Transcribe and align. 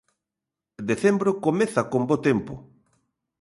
Decembro 0.89 1.31
comeza 1.45 1.81
con 1.91 2.01
bo 2.09 2.17
tempo. 2.27 2.53